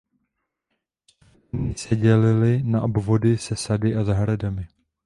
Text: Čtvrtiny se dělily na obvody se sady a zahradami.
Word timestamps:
Čtvrtiny 1.47 1.73
se 1.77 1.95
dělily 1.95 2.63
na 2.63 2.81
obvody 2.83 3.37
se 3.37 3.55
sady 3.55 3.95
a 3.95 4.03
zahradami. 4.03 4.67